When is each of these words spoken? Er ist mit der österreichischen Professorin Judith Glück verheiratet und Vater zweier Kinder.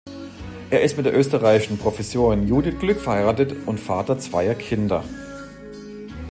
Er 0.71 0.81
ist 0.81 0.97
mit 0.97 1.05
der 1.05 1.15
österreichischen 1.15 1.77
Professorin 1.77 2.47
Judith 2.47 2.79
Glück 2.79 2.99
verheiratet 2.99 3.53
und 3.67 3.79
Vater 3.79 4.17
zweier 4.17 4.55
Kinder. 4.55 5.03